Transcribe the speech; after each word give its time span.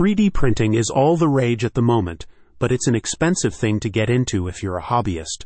3D 0.00 0.32
printing 0.32 0.72
is 0.72 0.88
all 0.88 1.18
the 1.18 1.28
rage 1.28 1.62
at 1.62 1.74
the 1.74 1.82
moment, 1.82 2.24
but 2.58 2.72
it's 2.72 2.86
an 2.86 2.94
expensive 2.94 3.54
thing 3.54 3.78
to 3.78 3.90
get 3.90 4.08
into 4.08 4.48
if 4.48 4.62
you're 4.62 4.78
a 4.78 4.82
hobbyist. 4.82 5.44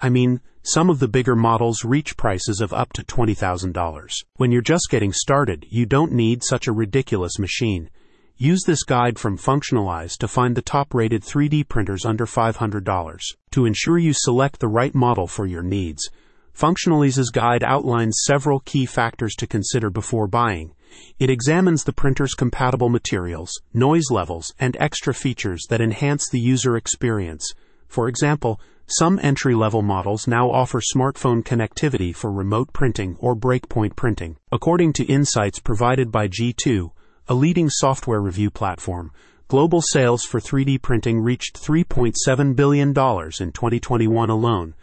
I 0.00 0.10
mean, 0.10 0.40
some 0.62 0.88
of 0.88 1.00
the 1.00 1.08
bigger 1.08 1.34
models 1.34 1.84
reach 1.84 2.16
prices 2.16 2.60
of 2.60 2.72
up 2.72 2.92
to 2.92 3.02
$20,000. 3.02 4.08
When 4.36 4.52
you're 4.52 4.62
just 4.62 4.90
getting 4.90 5.12
started, 5.12 5.66
you 5.70 5.86
don't 5.86 6.12
need 6.12 6.44
such 6.44 6.68
a 6.68 6.72
ridiculous 6.72 7.40
machine. 7.40 7.90
Use 8.36 8.62
this 8.62 8.84
guide 8.84 9.18
from 9.18 9.36
Functionalize 9.36 10.16
to 10.18 10.28
find 10.28 10.54
the 10.54 10.62
top 10.62 10.94
rated 10.94 11.24
3D 11.24 11.66
printers 11.66 12.04
under 12.04 12.26
$500 12.26 13.18
to 13.50 13.66
ensure 13.66 13.98
you 13.98 14.12
select 14.12 14.60
the 14.60 14.68
right 14.68 14.94
model 14.94 15.26
for 15.26 15.46
your 15.46 15.64
needs. 15.64 16.08
Functionalize's 16.56 17.30
guide 17.30 17.64
outlines 17.64 18.22
several 18.24 18.60
key 18.60 18.86
factors 18.86 19.34
to 19.34 19.48
consider 19.48 19.90
before 19.90 20.28
buying. 20.28 20.75
It 21.18 21.30
examines 21.30 21.84
the 21.84 21.92
printer's 21.92 22.34
compatible 22.34 22.88
materials, 22.88 23.52
noise 23.72 24.10
levels, 24.10 24.54
and 24.58 24.76
extra 24.78 25.14
features 25.14 25.64
that 25.70 25.80
enhance 25.80 26.28
the 26.28 26.40
user 26.40 26.76
experience. 26.76 27.54
For 27.88 28.08
example, 28.08 28.60
some 28.86 29.18
entry 29.20 29.54
level 29.54 29.82
models 29.82 30.28
now 30.28 30.48
offer 30.48 30.80
smartphone 30.80 31.42
connectivity 31.42 32.14
for 32.14 32.30
remote 32.30 32.72
printing 32.72 33.16
or 33.18 33.34
breakpoint 33.34 33.96
printing. 33.96 34.36
According 34.52 34.92
to 34.94 35.04
insights 35.04 35.58
provided 35.58 36.12
by 36.12 36.28
G2, 36.28 36.90
a 37.28 37.34
leading 37.34 37.68
software 37.68 38.20
review 38.20 38.50
platform, 38.50 39.10
global 39.48 39.82
sales 39.82 40.22
for 40.22 40.38
3D 40.38 40.80
printing 40.82 41.20
reached 41.20 41.60
$3.7 41.60 42.54
billion 42.54 42.90
in 42.90 42.92
2021 42.92 44.30
alone. 44.30 44.74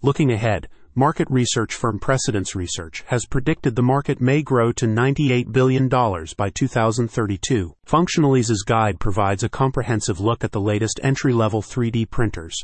Looking 0.00 0.32
ahead, 0.32 0.68
market 0.94 1.26
research 1.30 1.74
firm 1.74 1.98
Precedence 1.98 2.54
Research 2.54 3.02
has 3.06 3.24
predicted 3.24 3.74
the 3.74 3.82
market 3.82 4.20
may 4.20 4.42
grow 4.42 4.72
to 4.72 4.86
$98 4.86 5.50
billion 5.50 5.88
by 5.88 6.50
2032. 6.50 7.74
Functionalize's 7.86 8.62
guide 8.62 9.00
provides 9.00 9.42
a 9.42 9.48
comprehensive 9.48 10.20
look 10.20 10.44
at 10.44 10.52
the 10.52 10.60
latest 10.60 11.00
entry 11.02 11.32
level 11.32 11.62
3D 11.62 12.10
printers, 12.10 12.54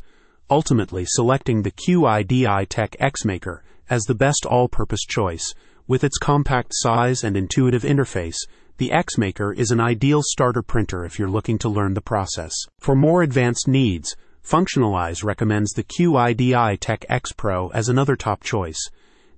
ultimately 0.51 1.07
selecting 1.07 1.63
the 1.63 1.71
QIDI 1.71 2.67
Tech 2.69 2.97
XMaker 3.01 3.61
as 3.89 4.05
the 4.05 4.15
best 4.15 4.45
all 4.45 4.69
purpose 4.69 5.05
choice. 5.07 5.55
With 5.87 6.05
its 6.05 6.19
compact 6.19 6.73
size 6.75 7.25
and 7.25 7.35
intuitive 7.35 7.83
interface, 7.83 8.37
the 8.77 8.91
XMaker 8.91 9.57
is 9.57 9.71
an 9.71 9.81
ideal 9.81 10.21
starter 10.23 10.63
printer 10.63 11.07
if 11.07 11.19
you're 11.19 11.31
looking 11.31 11.57
to 11.61 11.71
learn 11.71 11.95
the 11.95 12.03
process. 12.03 12.53
For 12.79 12.95
more 12.95 13.23
advanced 13.23 13.67
needs, 13.67 14.15
Functionalize 14.49 15.23
recommends 15.23 15.73
the 15.73 15.85
QIDI 15.85 16.79
Tech 16.81 17.05
X 17.11 17.33
Pro 17.33 17.69
as 17.69 17.91
another 17.91 18.17
top 18.17 18.43
choice. 18.43 18.79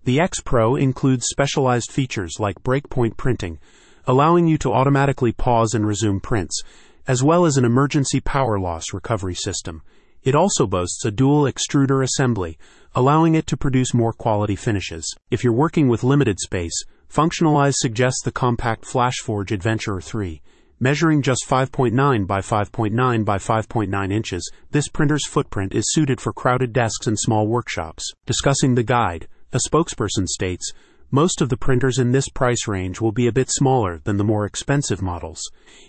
The 0.05 0.21
X 0.21 0.41
Pro 0.41 0.77
includes 0.77 1.27
specialized 1.27 1.91
features 1.91 2.37
like 2.39 2.63
breakpoint 2.63 3.17
printing, 3.17 3.59
allowing 4.07 4.47
you 4.47 4.57
to 4.59 4.73
automatically 4.73 5.33
pause 5.33 5.75
and 5.75 5.85
resume 5.85 6.21
prints, 6.21 6.63
as 7.09 7.25
well 7.25 7.45
as 7.45 7.57
an 7.57 7.65
emergency 7.65 8.21
power 8.21 8.61
loss 8.61 8.93
recovery 8.93 9.35
system. 9.35 9.83
It 10.23 10.37
also 10.37 10.69
boasts 10.69 11.05
a 11.05 11.11
dual 11.11 11.43
extruder 11.43 12.05
assembly, 12.05 12.57
allowing 12.95 13.35
it 13.35 13.49
to 13.49 13.57
produce 13.57 13.93
more 13.93 14.13
quality 14.13 14.55
finishes. 14.55 15.13
If 15.29 15.43
you're 15.43 15.53
working 15.53 15.89
with 15.89 16.05
limited 16.05 16.39
space, 16.39 16.85
Functionalize 17.13 17.75
suggests 17.79 18.23
the 18.23 18.31
compact 18.31 18.85
FlashForge 18.85 19.51
Adventurer 19.51 20.01
3. 20.01 20.41
Measuring 20.83 21.21
just 21.21 21.45
5.9 21.47 22.27
by 22.27 22.41
5.9 22.41 23.23
by 23.23 23.37
5.9 23.37 24.11
inches, 24.11 24.51
this 24.71 24.89
printer's 24.89 25.27
footprint 25.27 25.75
is 25.75 25.93
suited 25.93 26.23
for 26.23 26.33
crowded 26.33 26.73
desks 26.73 27.07
and 27.07 27.19
small 27.19 27.47
workshops. 27.47 28.11
Discussing 28.25 28.75
the 28.75 28.83
guide, 28.83 29.29
a 29.53 29.59
spokesperson 29.59 30.27
states, 30.27 30.73
most 31.11 31.43
of 31.43 31.51
the 31.51 31.59
printers 31.59 31.99
in 31.99 32.13
this 32.13 32.31
price 32.31 32.67
range 32.67 32.99
will 32.99 33.13
be 33.13 33.27
a 33.27 33.33
bit 33.33 33.51
smaller 33.51 34.01
than 34.05 34.17
the 34.17 34.25
more 34.25 34.47
expensive 34.47 35.03
models. 35.03 35.43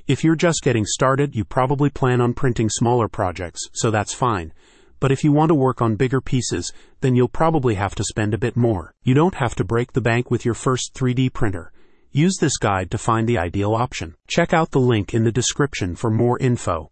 If 0.07 0.25
you're 0.25 0.35
just 0.35 0.61
getting 0.61 0.83
started, 0.83 1.37
you 1.37 1.45
probably 1.45 1.89
plan 1.89 2.19
on 2.19 2.33
printing 2.33 2.69
smaller 2.69 3.07
projects, 3.07 3.61
so 3.71 3.91
that's 3.91 4.13
fine. 4.13 4.51
But 4.99 5.13
if 5.13 5.23
you 5.23 5.31
want 5.31 5.51
to 5.51 5.55
work 5.55 5.81
on 5.81 5.95
bigger 5.95 6.19
pieces, 6.19 6.73
then 6.99 7.15
you'll 7.15 7.29
probably 7.29 7.75
have 7.75 7.95
to 7.95 8.03
spend 8.03 8.33
a 8.33 8.37
bit 8.37 8.57
more. 8.57 8.93
You 9.03 9.13
don't 9.13 9.35
have 9.35 9.55
to 9.55 9.63
break 9.63 9.93
the 9.93 10.01
bank 10.01 10.29
with 10.29 10.43
your 10.43 10.53
first 10.53 10.93
3D 10.95 11.31
printer. 11.31 11.71
Use 12.13 12.35
this 12.41 12.57
guide 12.57 12.91
to 12.91 12.97
find 12.97 13.25
the 13.25 13.37
ideal 13.37 13.73
option. 13.73 14.15
Check 14.27 14.53
out 14.53 14.71
the 14.71 14.81
link 14.81 15.13
in 15.13 15.23
the 15.23 15.31
description 15.31 15.95
for 15.95 16.09
more 16.09 16.37
info. 16.39 16.89